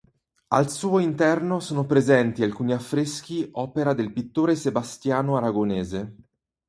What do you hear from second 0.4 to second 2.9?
Al suo interno sono presenti alcuni